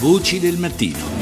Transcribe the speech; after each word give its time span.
Voci 0.00 0.38
del 0.38 0.58
mattino. 0.58 1.17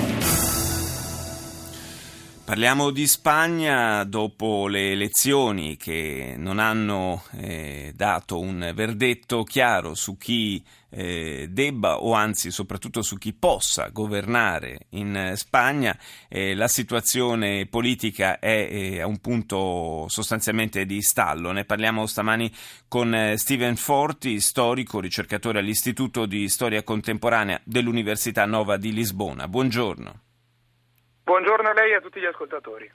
Parliamo 2.47 2.93
di 2.93 3.09
Spagna 3.09 4.05
dopo 4.05 4.69
le 4.69 4.93
elezioni 4.93 5.77
che 5.77 6.37
non 6.39 6.61
hanno 6.61 7.25
eh, 7.33 7.93
dato 7.93 8.39
un 8.39 8.71
verdetto 8.73 9.43
chiaro 9.43 9.97
su 9.97 10.17
chi 10.17 10.65
eh, 10.91 11.49
debba 11.51 11.97
o 12.05 12.13
anzi 12.13 12.53
soprattutto 12.53 13.03
su 13.03 13.19
chi 13.19 13.33
possa 13.33 13.89
governare 13.89 14.87
in 14.91 15.33
Spagna. 15.35 15.99
Eh, 16.29 16.55
la 16.55 16.69
situazione 16.69 17.67
politica 17.67 18.39
è 18.39 18.69
eh, 18.71 19.01
a 19.01 19.09
un 19.09 19.19
punto 19.19 20.07
sostanzialmente 20.07 20.87
di 20.87 21.03
stallo. 21.03 21.51
Ne 21.51 21.65
parliamo 21.65 22.07
stamani 22.07 22.49
con 22.87 23.13
eh, 23.13 23.37
Steven 23.39 23.75
Forti, 23.75 24.39
storico, 24.39 25.01
ricercatore 25.01 25.59
all'Istituto 25.59 26.27
di 26.27 26.49
Storia 26.49 26.85
Contemporanea 26.85 27.61
dell'Università 27.65 28.47
Nova 28.47 28.77
di 28.77 28.93
Lisbona. 28.93 29.49
Buongiorno. 29.49 30.26
Buongiorno 31.27 31.69
a 31.71 31.73
lei 31.73 31.91
e 31.91 31.95
a 31.97 32.01
tutti 32.01 32.21
gli 32.21 32.25
ascoltatori. 32.25 32.89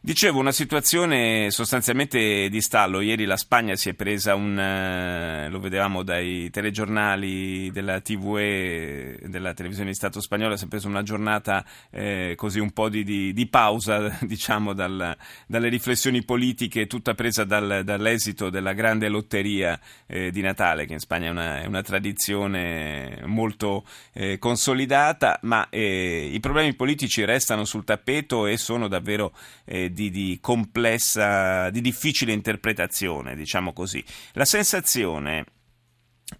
Dicevo, 0.00 0.38
una 0.38 0.52
situazione 0.52 1.50
sostanzialmente 1.50 2.48
di 2.48 2.60
stallo. 2.60 3.00
Ieri 3.00 3.24
la 3.24 3.36
Spagna 3.36 3.74
si 3.74 3.88
è 3.88 3.94
presa 3.94 4.36
un, 4.36 4.56
eh, 4.56 5.48
lo 5.50 5.58
vedevamo 5.58 6.04
dai 6.04 6.50
telegiornali 6.50 7.72
della 7.72 8.00
TVE, 8.00 9.18
della 9.24 9.54
televisione 9.54 9.90
di 9.90 9.96
Stato 9.96 10.20
spagnola, 10.20 10.56
si 10.56 10.66
è 10.66 10.68
presa 10.68 10.86
una 10.86 11.02
giornata 11.02 11.64
eh, 11.90 12.34
così 12.36 12.60
un 12.60 12.70
po' 12.70 12.88
di, 12.88 13.02
di, 13.02 13.32
di 13.32 13.46
pausa, 13.48 14.16
diciamo, 14.22 14.72
dal, 14.72 15.16
dalle 15.48 15.68
riflessioni 15.68 16.22
politiche, 16.22 16.86
tutta 16.86 17.14
presa 17.14 17.42
dal, 17.42 17.82
dall'esito 17.84 18.50
della 18.50 18.74
grande 18.74 19.08
lotteria 19.08 19.80
eh, 20.06 20.30
di 20.30 20.42
Natale, 20.42 20.86
che 20.86 20.92
in 20.92 21.00
Spagna 21.00 21.26
è 21.26 21.30
una, 21.30 21.60
è 21.62 21.66
una 21.66 21.82
tradizione 21.82 23.20
molto 23.24 23.84
eh, 24.12 24.38
consolidata, 24.38 25.40
ma 25.42 25.68
eh, 25.70 26.30
i 26.32 26.38
problemi 26.38 26.74
politici 26.74 27.24
restano 27.24 27.64
sul 27.64 27.82
tappeto 27.82 28.46
e 28.46 28.56
sono 28.56 28.86
davvero 28.86 29.32
eh, 29.64 29.86
di, 29.98 30.10
di, 30.10 30.38
complessa, 30.40 31.70
di 31.70 31.80
difficile 31.80 32.32
interpretazione, 32.32 33.34
diciamo 33.34 33.72
così. 33.72 34.04
La 34.34 34.44
sensazione 34.44 35.44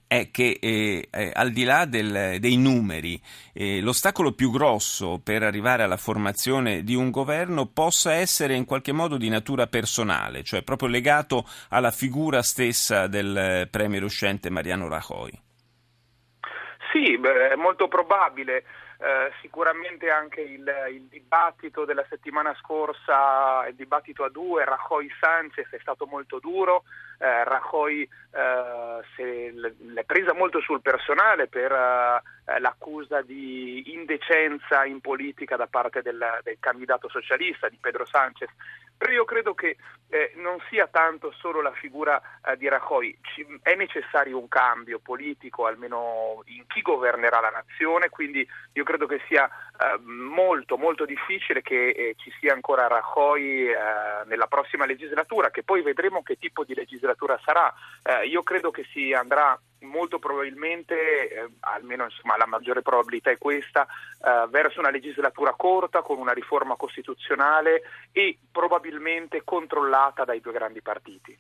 è 0.07 0.31
che 0.31 0.59
eh, 0.61 1.09
eh, 1.11 1.33
al 1.35 1.51
di 1.51 1.65
là 1.65 1.85
del, 1.85 2.37
dei 2.39 2.57
numeri, 2.57 3.21
eh, 3.53 3.81
l'ostacolo 3.81 4.33
più 4.33 4.53
grosso 4.53 5.19
per 5.19 5.43
arrivare 5.43 5.83
alla 5.83 5.97
formazione 5.97 6.85
di 6.85 6.95
un 6.95 7.11
governo 7.11 7.67
possa 7.67 8.13
essere 8.13 8.55
in 8.55 8.65
qualche 8.65 8.93
modo 8.93 9.17
di 9.17 9.29
natura 9.29 9.67
personale, 9.67 10.45
cioè 10.45 10.63
proprio 10.63 10.89
legato 10.89 11.45
alla 11.71 11.91
figura 11.91 12.43
stessa 12.43 13.09
del 13.09 13.67
premier 13.71 14.05
uscente 14.05 14.51
Mariano 14.51 14.89
Rajoy. 14.89 15.33
Sì, 16.93 17.19
beh, 17.19 17.51
è 17.51 17.57
molto 17.57 17.89
probabile. 17.89 18.65
Eh, 19.01 19.31
sicuramente 19.41 20.11
anche 20.11 20.41
il, 20.41 20.69
il, 20.91 21.03
dibattito 21.03 21.85
della 21.85 22.05
settimana 22.09 22.53
scorsa, 22.59 23.65
il 23.69 23.77
dibattito 23.77 24.25
a 24.25 24.29
due, 24.29 24.65
Rajoy 24.65 25.09
Sanchez 25.21 25.69
è 25.71 25.79
stato 25.79 26.05
molto 26.07 26.41
duro, 26.41 26.83
eh, 27.19 27.45
Rajoy 27.45 28.03
eh, 28.03 29.53
l'è 29.55 30.05
presa 30.05 30.35
molto 30.35 30.61
sul 30.61 30.83
personale 30.83 31.47
per 31.47 31.71
eh, 31.71 32.59
l'accusa 32.59 33.23
di 33.23 33.93
indecenza 33.93 34.85
in 34.85 35.01
politica 35.01 35.55
da 35.55 35.69
parte 35.69 36.03
del, 36.03 36.41
del 36.43 36.57
candidato 36.59 37.09
socialista, 37.09 37.69
di 37.69 37.79
Pedro 37.81 38.05
Sanchez, 38.05 38.51
però 38.99 39.13
io 39.13 39.25
credo 39.25 39.55
che 39.55 39.77
eh, 40.11 40.33
non 40.37 40.59
sia 40.69 40.89
tanto 40.89 41.33
solo 41.39 41.61
la 41.61 41.73
figura 41.73 42.21
eh, 42.45 42.57
di 42.57 42.69
Rajoy, 42.69 43.17
Ci, 43.23 43.47
è 43.63 43.75
necessario 43.75 44.39
un 44.39 44.49
cambio 44.49 44.99
politico 44.99 45.67
almeno 45.67 46.43
in 46.47 46.67
chi 46.67 46.83
governerà 46.83 47.41
la 47.41 47.51
nazione, 47.51 48.09
quindi 48.09 48.47
io 48.73 48.85
credo 48.85 49.07
che 49.07 49.21
sia 49.29 49.47
eh, 49.47 49.99
molto 50.03 50.77
molto 50.77 51.05
difficile 51.05 51.63
che 51.63 51.91
eh, 51.91 52.15
ci 52.19 52.33
sia 52.41 52.53
ancora 52.53 52.89
Rajoy 52.89 53.69
eh, 53.69 53.77
nella 54.27 54.47
prossima 54.47 54.85
legislatura, 54.85 55.51
che 55.51 55.63
poi 55.63 55.83
vedremo 55.83 56.23
che 56.23 56.37
tipo 56.37 56.65
di 56.65 56.75
legislatura 56.75 57.39
sarà. 57.45 57.73
Eh, 58.03 58.27
io 58.27 58.43
credo 58.43 58.71
che 58.73 58.85
si 58.93 59.13
andrà 59.13 59.59
molto 59.81 60.19
probabilmente, 60.19 61.31
eh, 61.31 61.49
almeno 61.61 62.05
insomma, 62.05 62.37
la 62.37 62.47
maggiore 62.47 62.83
probabilità 62.83 63.31
è 63.31 63.39
questa, 63.39 63.87
eh, 63.87 64.47
verso 64.49 64.81
una 64.81 64.91
legislatura 64.91 65.53
corta 65.53 66.03
con 66.03 66.19
una 66.19 66.33
riforma 66.33 66.75
costituzionale 66.75 67.83
e 68.11 68.39
probabilmente 68.51 68.88
controllata 69.45 70.25
dai 70.25 70.41
due 70.41 70.53
grandi 70.53 70.83
partiti. 70.83 71.39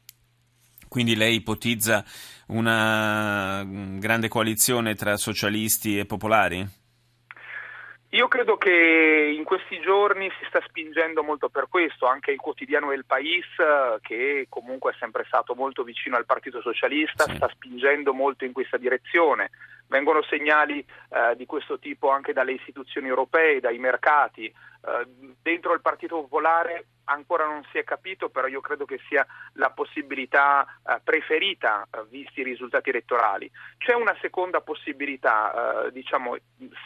Quindi 0.88 1.16
lei 1.16 1.36
ipotizza 1.36 2.04
una 2.48 3.62
grande 3.64 4.28
coalizione 4.28 4.94
tra 4.94 5.16
socialisti 5.16 5.98
e 5.98 6.06
popolari? 6.06 6.66
Io 8.12 8.26
credo 8.26 8.56
che 8.56 9.34
in 9.36 9.44
questi 9.44 9.78
giorni 9.80 10.30
si 10.40 10.46
sta 10.48 10.62
spingendo 10.66 11.22
molto 11.22 11.50
per 11.50 11.68
questo, 11.68 12.06
anche 12.06 12.30
il 12.30 12.38
quotidiano 12.38 12.90
El 12.90 13.04
País, 13.04 13.44
che 14.00 14.46
comunque 14.48 14.92
è 14.92 14.96
sempre 14.98 15.24
stato 15.26 15.54
molto 15.54 15.82
vicino 15.82 16.16
al 16.16 16.24
Partito 16.24 16.62
Socialista, 16.62 17.24
sì. 17.24 17.36
sta 17.36 17.48
spingendo 17.48 18.14
molto 18.14 18.46
in 18.46 18.52
questa 18.52 18.78
direzione. 18.78 19.50
Vengono 19.88 20.22
segnali 20.22 20.78
eh, 20.78 21.36
di 21.36 21.44
questo 21.44 21.78
tipo 21.78 22.10
anche 22.10 22.32
dalle 22.32 22.52
istituzioni 22.52 23.08
europee, 23.08 23.60
dai 23.60 23.76
mercati. 23.76 24.50
Eh, 24.80 25.34
dentro 25.42 25.72
il 25.74 25.80
Partito 25.80 26.20
Popolare 26.20 26.86
ancora 27.04 27.46
non 27.46 27.64
si 27.70 27.78
è 27.78 27.84
capito, 27.84 28.28
però 28.28 28.46
io 28.46 28.60
credo 28.60 28.84
che 28.84 29.00
sia 29.08 29.26
la 29.54 29.70
possibilità 29.70 30.66
eh, 30.86 31.00
preferita 31.02 31.86
eh, 31.90 32.04
visti 32.08 32.40
i 32.40 32.44
risultati 32.44 32.90
elettorali. 32.90 33.50
C'è 33.78 33.94
una 33.94 34.16
seconda 34.20 34.60
possibilità, 34.60 35.88
diciamo, 35.92 36.36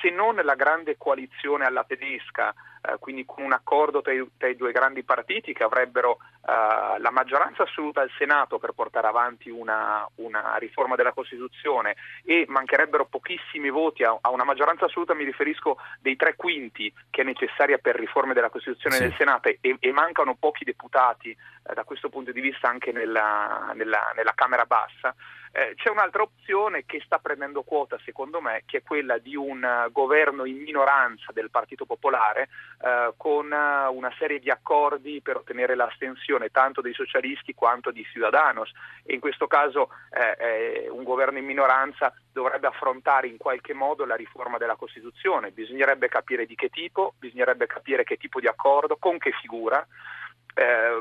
se 0.00 0.10
non 0.10 0.36
la 0.36 0.54
grande 0.54 0.96
coalizione 0.96 1.64
alla 1.64 1.84
tedesca, 1.84 2.54
quindi 2.98 3.24
con 3.24 3.44
un 3.44 3.52
accordo 3.52 4.00
tra 4.02 4.12
i, 4.12 4.24
tra 4.36 4.48
i, 4.48 4.56
due 4.56 4.72
grandi 4.72 5.02
partiti 5.02 5.52
che 5.52 5.62
avrebbero 5.62 6.18
eh, 6.44 6.98
la 6.98 7.10
maggioranza 7.12 7.62
assoluta 7.62 8.00
al 8.00 8.10
Senato 8.18 8.58
per 8.58 8.72
portare 8.72 9.06
avanti 9.06 9.48
una, 9.48 10.04
una, 10.16 10.56
riforma 10.56 10.96
della 10.96 11.12
Costituzione 11.12 11.94
e 12.24 12.46
mancherebbero 12.48 13.06
pochissimi 13.06 13.70
voti 13.70 14.02
a, 14.02 14.18
a, 14.20 14.30
una 14.30 14.42
maggioranza 14.42 14.86
assoluta, 14.86 15.14
mi 15.14 15.22
riferisco 15.22 15.76
dei 16.00 16.16
tre 16.16 16.34
quinti 16.34 16.92
che 17.10 17.20
è 17.20 17.24
necessaria 17.24 17.78
per 17.78 17.94
riforme 17.94 18.34
della 18.34 18.50
Costituzione 18.50 18.96
sì. 18.96 19.02
del 19.02 19.14
Senato 19.16 19.48
e, 19.48 19.58
e, 19.60 19.92
mancano 19.92 20.34
pochi 20.34 20.64
deputati 20.64 21.30
eh, 21.30 21.74
da 21.74 21.84
questo 21.84 22.08
punto 22.08 22.32
di 22.32 22.40
vista 22.40 22.68
anche 22.68 22.90
nella, 22.90 23.70
nella, 23.74 24.12
nella 24.16 24.32
Camera 24.34 24.64
bassa. 24.64 25.14
Eh, 25.54 25.74
c'è 25.76 25.90
un'altra 25.90 26.22
opzione 26.22 26.84
che 26.86 27.02
sta 27.04 27.18
prendendo 27.18 27.62
quota, 27.62 27.98
secondo 28.04 28.40
me, 28.40 28.62
che 28.64 28.78
è 28.78 28.82
quella 28.82 29.18
di 29.18 29.36
un 29.36 29.62
uh, 29.62 29.92
governo 29.92 30.46
in 30.46 30.56
minoranza 30.62 31.30
del 31.30 31.50
Partito 31.50 31.84
Popolare 31.84 32.48
uh, 32.78 33.12
con 33.18 33.52
uh, 33.52 33.94
una 33.94 34.10
serie 34.18 34.38
di 34.38 34.48
accordi 34.48 35.20
per 35.20 35.36
ottenere 35.36 35.74
l'astensione 35.74 36.31
tanto 36.50 36.80
dei 36.80 36.92
socialisti 36.92 37.54
quanto 37.54 37.90
di 37.90 38.04
Ciudadanos 38.04 38.70
e 39.04 39.14
in 39.14 39.20
questo 39.20 39.46
caso 39.46 39.90
eh, 40.10 40.88
un 40.90 41.02
governo 41.02 41.38
in 41.38 41.44
minoranza 41.44 42.12
dovrebbe 42.32 42.66
affrontare 42.66 43.26
in 43.26 43.36
qualche 43.36 43.74
modo 43.74 44.04
la 44.04 44.14
riforma 44.14 44.58
della 44.58 44.76
Costituzione. 44.76 45.50
Bisognerebbe 45.50 46.08
capire 46.08 46.46
di 46.46 46.54
che 46.54 46.68
tipo, 46.68 47.14
bisognerebbe 47.18 47.66
capire 47.66 48.04
che 48.04 48.16
tipo 48.16 48.40
di 48.40 48.46
accordo, 48.46 48.96
con 48.96 49.18
che 49.18 49.32
figura. 49.32 49.86
Eh, 50.54 51.00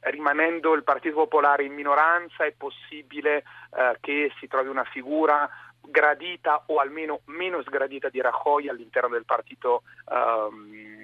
rimanendo 0.00 0.74
il 0.74 0.84
Partito 0.84 1.16
Popolare 1.16 1.64
in 1.64 1.72
minoranza 1.72 2.44
è 2.44 2.52
possibile 2.52 3.42
eh, 3.76 3.96
che 4.00 4.32
si 4.38 4.46
trovi 4.46 4.68
una 4.68 4.84
figura 4.84 5.48
gradita 5.86 6.64
o 6.66 6.78
almeno 6.78 7.20
meno 7.26 7.62
sgradita 7.62 8.08
di 8.08 8.20
Rajoy 8.20 8.68
all'interno 8.68 9.10
del 9.10 9.24
Partito 9.24 9.82
ehm, 10.10 11.03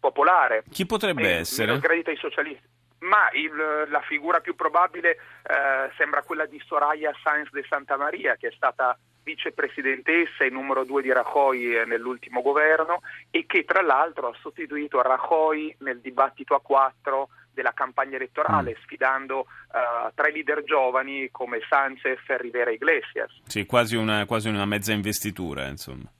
Popolare. 0.00 0.64
Chi 0.70 0.86
potrebbe 0.86 1.22
meno, 1.22 1.40
essere? 1.40 1.76
Sgradita 1.76 2.10
ai 2.10 2.16
socialisti. 2.16 2.68
Ma 3.00 3.30
il, 3.32 3.52
la 3.88 4.02
figura 4.02 4.40
più 4.40 4.54
probabile 4.54 5.12
eh, 5.12 5.90
sembra 5.96 6.22
quella 6.22 6.46
di 6.46 6.60
Soraya 6.66 7.12
Sainz 7.22 7.50
de 7.50 7.64
Santa 7.68 7.96
Maria, 7.96 8.36
che 8.36 8.48
è 8.48 8.52
stata 8.54 8.98
vicepresidentessa 9.22 10.44
e 10.44 10.50
numero 10.50 10.84
due 10.84 11.02
di 11.02 11.12
Rajoy 11.12 11.76
eh, 11.76 11.84
nell'ultimo 11.84 12.42
governo 12.42 13.00
e 13.30 13.44
che 13.46 13.64
tra 13.64 13.82
l'altro 13.82 14.28
ha 14.28 14.36
sostituito 14.40 15.00
Rajoy 15.02 15.76
nel 15.80 16.00
dibattito 16.00 16.54
a 16.54 16.60
quattro 16.60 17.28
della 17.52 17.72
campagna 17.72 18.16
elettorale, 18.16 18.72
mm. 18.72 18.82
sfidando 18.82 19.38
uh, 19.40 20.10
tre 20.14 20.32
leader 20.32 20.62
giovani 20.62 21.28
come 21.30 21.60
Sanchez 21.68 22.20
e 22.26 22.38
Rivera 22.38 22.70
Iglesias. 22.70 23.40
Sì, 23.44 23.66
quasi 23.66 23.96
una, 23.96 24.24
quasi 24.24 24.48
una 24.48 24.64
mezza 24.64 24.92
investitura, 24.92 25.66
insomma. 25.66 26.10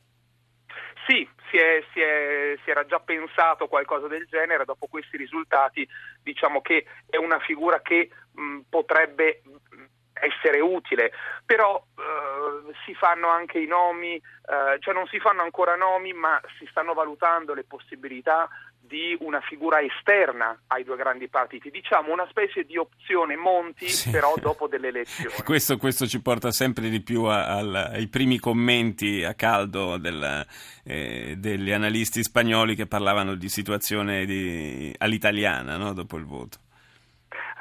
Sì, 1.10 1.28
si, 1.50 1.56
è, 1.56 1.82
si, 1.92 2.00
è, 2.00 2.56
si, 2.62 2.70
era 2.70 2.86
già 2.86 3.00
pensato 3.00 3.66
qualcosa 3.66 4.06
del 4.06 4.28
genere, 4.30 4.64
dopo 4.64 4.86
questi 4.86 5.16
risultati 5.16 5.84
diciamo 6.22 6.60
che 6.60 6.86
è 7.08 7.16
una 7.16 7.40
figura 7.40 7.80
che 7.80 8.10
mh, 8.30 8.60
potrebbe 8.68 9.42
essere 10.12 10.60
utile, 10.60 11.10
però 11.44 11.82
eh, 11.96 12.72
si 12.84 12.94
fanno 12.94 13.26
anche 13.26 13.58
i 13.58 13.66
nomi, 13.66 14.14
eh, 14.14 14.78
cioè 14.78 14.94
non 14.94 15.08
si 15.08 15.18
fanno 15.18 15.42
ancora 15.42 15.74
nomi, 15.74 16.12
ma 16.12 16.40
si 16.58 16.66
stanno 16.70 16.94
valutando 16.94 17.54
le 17.54 17.64
possibilità 17.64 18.48
di 18.80 19.16
una 19.20 19.40
figura 19.40 19.80
esterna 19.80 20.58
ai 20.68 20.82
due 20.84 20.96
grandi 20.96 21.28
partiti, 21.28 21.70
diciamo 21.70 22.12
una 22.12 22.26
specie 22.28 22.64
di 22.64 22.76
opzione 22.76 23.36
Monti 23.36 23.88
sì. 23.88 24.10
però 24.10 24.34
dopo 24.40 24.66
delle 24.66 24.88
elezioni. 24.88 25.34
questo, 25.44 25.76
questo, 25.76 26.06
ci 26.06 26.20
porta 26.20 26.50
sempre 26.50 26.88
di 26.88 27.00
più 27.00 27.24
a, 27.24 27.46
a, 27.46 27.60
ai 27.92 28.08
primi 28.08 28.38
commenti 28.38 29.22
a 29.22 29.34
caldo 29.34 29.96
del, 29.96 30.44
eh, 30.84 31.34
degli 31.36 31.70
analisti 31.70 32.22
spagnoli 32.22 32.74
che 32.74 32.86
parlavano 32.86 33.34
di 33.34 33.48
situazione 33.48 34.24
di, 34.24 34.92
all'italiana 34.98 35.76
no? 35.76 35.92
dopo 35.92 36.16
il 36.16 36.24
voto. 36.24 36.58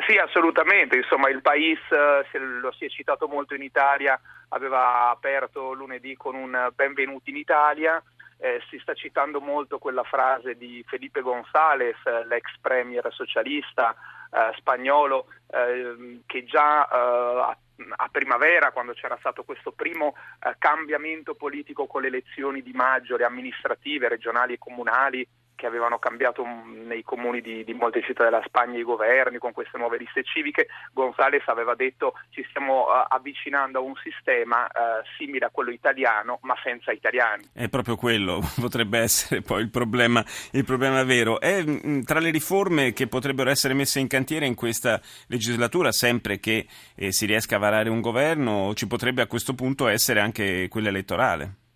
Sì, 0.08 0.18
assolutamente, 0.18 0.96
insomma 0.96 1.30
il 1.30 1.42
País, 1.42 1.78
eh, 1.92 2.40
lo 2.40 2.72
si 2.72 2.86
è 2.86 2.90
citato 2.90 3.28
molto 3.28 3.54
in 3.54 3.62
Italia, 3.62 4.20
aveva 4.50 5.10
aperto 5.10 5.74
lunedì 5.74 6.16
con 6.16 6.34
un 6.34 6.72
benvenuti 6.74 7.30
in 7.30 7.36
Italia, 7.36 8.02
eh, 8.40 8.62
si 8.70 8.80
sta 8.80 8.94
citando 8.94 9.42
molto 9.42 9.78
quella 9.78 10.04
frase 10.04 10.56
di 10.56 10.84
Felipe 10.88 11.22
González, 11.22 11.98
l'ex 12.28 12.58
premier 12.62 13.08
socialista 13.12 13.96
eh, 14.32 14.54
spagnolo, 14.58 15.28
eh, 15.48 16.22
che 16.26 16.46
già 16.46 16.88
eh, 16.88 17.58
a 17.96 18.10
primavera, 18.12 18.72
quando 18.72 18.94
c'era 18.94 19.18
stato 19.20 19.44
questo 19.44 19.72
primo 19.72 20.16
eh, 20.42 20.56
cambiamento 20.58 21.36
politico 21.36 21.88
con 21.88 22.02
le 22.02 22.08
elezioni 22.08 22.62
di 22.62 22.72
maggio, 22.74 23.18
le 23.18 23.26
amministrative, 23.26 24.10
regionali 24.10 24.54
e 24.54 24.58
comunali, 24.58 25.28
che 25.60 25.66
avevano 25.66 26.00
cambiato 26.00 26.46
nei 26.46 27.04
comuni 27.04 27.42
di, 27.42 27.66
di, 27.66 27.74
molte 27.74 28.02
città 28.02 28.24
della 28.24 28.42
Spagna 28.46 28.78
i 28.78 28.84
governi 28.84 29.40
con 29.40 29.52
queste 29.52 29.78
nuove 29.78 29.98
liste 29.98 30.24
civiche, 30.24 30.68
Gonzales 30.94 31.46
aveva 31.48 31.76
detto 31.76 32.14
ci 32.30 32.46
stiamo 32.48 32.86
uh, 32.86 33.06
avvicinando 33.10 33.80
a 33.80 33.82
un 33.82 33.94
sistema 34.02 34.64
uh, 34.64 35.04
simile 35.18 35.48
a 35.48 35.50
quello 35.50 35.72
italiano 35.72 36.40
ma 36.44 36.56
senza 36.64 36.94
italiani. 36.94 37.50
È 37.54 37.68
proprio 37.68 37.98
quello, 37.98 38.40
potrebbe 38.58 39.00
essere 39.00 39.42
poi 39.42 39.62
il 39.64 39.70
problema, 39.70 40.24
il 40.52 40.64
problema 40.64 41.04
vero. 41.04 41.42
È 41.42 41.62
mm, 41.62 42.04
tra 42.04 42.20
le 42.20 42.30
riforme 42.30 42.94
che 42.94 43.08
potrebbero 43.08 43.50
essere 43.50 43.74
messe 43.74 44.00
in 44.00 44.08
cantiere 44.08 44.46
in 44.46 44.56
questa 44.56 45.02
legislatura, 45.28 45.92
sempre 45.92 46.40
che 46.40 46.68
eh, 46.96 47.12
si 47.12 47.26
riesca 47.26 47.58
a 47.58 47.60
varare 47.60 47.90
un 47.90 48.00
governo, 48.00 48.74
ci 48.76 48.88
potrebbe 48.88 49.22
a 49.22 49.28
questo 49.28 49.54
punto 49.56 49.90
essere 49.90 50.22
anche 50.22 50.70
quella 50.70 50.88
elettorale. 50.88 51.68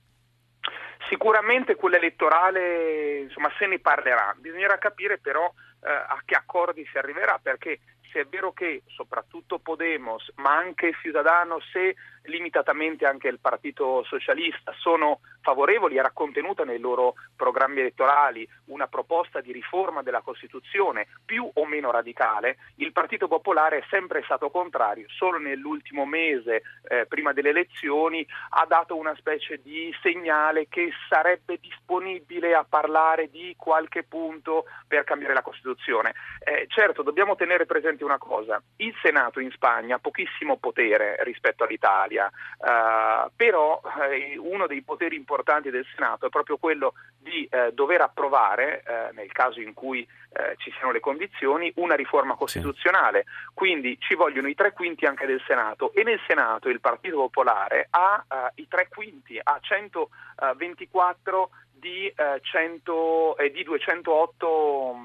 Sicuramente 1.09 1.75
quella 1.75 1.97
elettorale, 1.97 3.19
insomma, 3.19 3.51
se 3.57 3.67
ne 3.67 3.79
parlerà. 3.79 4.33
Bisognerà 4.37 4.77
capire 4.77 5.17
però 5.17 5.51
eh, 5.83 5.89
a 5.89 6.21
che 6.25 6.35
accordi 6.35 6.87
si 6.91 6.97
arriverà, 6.97 7.39
perché 7.41 7.79
se 8.11 8.21
è 8.21 8.25
vero 8.25 8.53
che 8.53 8.83
soprattutto 8.87 9.59
Podemos, 9.59 10.31
ma 10.35 10.55
anche 10.55 10.93
Ciudadanos 11.01 11.65
e 11.73 11.95
limitatamente 12.23 13.05
anche 13.05 13.27
il 13.27 13.39
Partito 13.39 14.03
Socialista 14.03 14.71
sono 14.77 15.21
favorevoli, 15.43 15.97
era 15.97 16.09
contenuta 16.11 16.63
nei 16.63 16.79
loro 16.79 17.15
programmi 17.35 17.81
elettorali 17.81 18.47
una 18.65 18.87
proposta 18.87 19.41
di 19.41 19.51
riforma 19.51 20.01
della 20.01 20.21
Costituzione 20.21 21.07
più 21.23 21.47
o 21.53 21.65
meno 21.65 21.91
radicale, 21.91 22.57
il 22.77 22.91
Partito 22.91 23.27
Popolare 23.27 23.79
è 23.79 23.83
sempre 23.89 24.23
stato 24.23 24.49
contrario, 24.49 25.05
solo 25.09 25.37
nell'ultimo 25.37 26.05
mese 26.05 26.63
eh, 26.87 27.05
prima 27.05 27.33
delle 27.33 27.49
elezioni 27.49 28.25
ha 28.51 28.65
dato 28.65 28.95
una 28.95 29.13
specie 29.15 29.61
di 29.61 29.93
segnale 30.01 30.67
che 30.69 30.91
sarebbe 31.09 31.59
disponibile 31.59 32.55
a 32.55 32.65
parlare 32.67 33.29
di 33.29 33.53
qualche 33.57 34.03
punto 34.03 34.65
per 34.87 35.03
cambiare 35.03 35.33
la 35.33 35.41
Costituzione. 35.41 36.13
Eh, 36.39 36.65
certo, 36.69 37.03
dobbiamo 37.03 37.35
tenere 37.35 37.65
presente 37.65 38.03
una 38.03 38.17
cosa, 38.17 38.61
il 38.77 38.95
Senato 39.01 39.39
in 39.41 39.51
Spagna 39.51 39.95
ha 39.95 39.99
pochissimo 39.99 40.57
potere 40.57 41.17
rispetto 41.23 41.65
all'Italia, 41.65 42.31
uh, 42.59 43.29
però 43.35 43.81
eh, 44.09 44.37
uno 44.37 44.67
dei 44.67 44.81
poteri 44.81 45.15
importanti 45.15 45.32
del 45.69 45.85
Senato 45.95 46.25
è 46.27 46.29
proprio 46.29 46.57
quello 46.57 46.93
di 47.17 47.47
eh, 47.49 47.71
dover 47.73 48.01
approvare, 48.01 48.83
eh, 48.85 49.11
nel 49.13 49.31
caso 49.31 49.59
in 49.59 49.73
cui 49.73 50.07
eh, 50.33 50.55
ci 50.57 50.71
siano 50.71 50.91
le 50.91 50.99
condizioni, 50.99 51.71
una 51.75 51.95
riforma 51.95 52.35
costituzionale. 52.35 53.25
Sì. 53.25 53.51
Quindi 53.53 53.97
ci 53.99 54.15
vogliono 54.15 54.47
i 54.47 54.55
tre 54.55 54.73
quinti 54.73 55.05
anche 55.05 55.25
del 55.25 55.41
Senato 55.47 55.93
e 55.93 56.03
nel 56.03 56.19
Senato 56.27 56.69
il 56.69 56.79
Partito 56.79 57.17
Popolare 57.17 57.87
ha 57.89 58.23
eh, 58.27 58.61
i 58.61 58.67
tre 58.67 58.87
quinti, 58.89 59.39
ha 59.41 59.57
124 59.59 61.49
di, 61.71 62.13
100, 62.41 63.35
di 63.51 63.63
208 63.63 64.95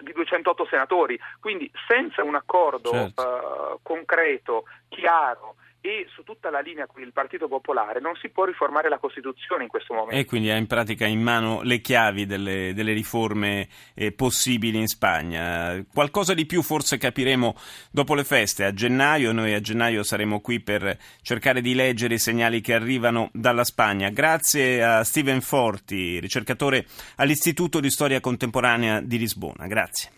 di 0.00 0.12
208 0.12 0.66
senatori, 0.66 1.20
quindi 1.40 1.70
senza 1.86 2.24
un 2.24 2.34
accordo 2.34 2.90
certo. 2.90 3.80
concreto, 3.82 4.64
chiaro 4.88 5.56
e 5.80 6.06
su 6.14 6.22
tutta 6.22 6.50
la 6.50 6.60
linea 6.60 6.86
con 6.86 7.02
il 7.02 7.12
Partito 7.12 7.48
Popolare 7.48 8.00
non 8.00 8.14
si 8.16 8.28
può 8.28 8.44
riformare 8.44 8.88
la 8.88 8.98
Costituzione 8.98 9.62
in 9.62 9.68
questo 9.68 9.94
momento. 9.94 10.20
E 10.20 10.24
quindi 10.24 10.50
ha 10.50 10.56
in 10.56 10.66
pratica 10.66 11.06
in 11.06 11.22
mano 11.22 11.62
le 11.62 11.80
chiavi 11.80 12.26
delle, 12.26 12.72
delle 12.74 12.92
riforme 12.92 13.68
eh, 13.94 14.12
possibili 14.12 14.78
in 14.78 14.86
Spagna. 14.86 15.82
Qualcosa 15.92 16.34
di 16.34 16.46
più 16.46 16.62
forse 16.62 16.98
capiremo 16.98 17.54
dopo 17.90 18.14
le 18.14 18.24
feste, 18.24 18.64
a 18.64 18.72
gennaio. 18.72 19.32
Noi 19.32 19.54
a 19.54 19.60
gennaio 19.60 20.02
saremo 20.02 20.40
qui 20.40 20.60
per 20.60 20.98
cercare 21.22 21.60
di 21.60 21.74
leggere 21.74 22.14
i 22.14 22.18
segnali 22.18 22.60
che 22.60 22.74
arrivano 22.74 23.30
dalla 23.32 23.64
Spagna. 23.64 24.10
Grazie 24.10 24.82
a 24.82 25.04
Steven 25.04 25.40
Forti, 25.40 26.20
ricercatore 26.20 26.86
all'Istituto 27.16 27.80
di 27.80 27.90
Storia 27.90 28.20
Contemporanea 28.20 29.00
di 29.00 29.18
Lisbona. 29.18 29.66
Grazie. 29.66 30.08